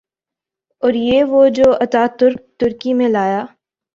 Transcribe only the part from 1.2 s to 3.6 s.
وہ جو اتا ترک ترکی میں لایا۔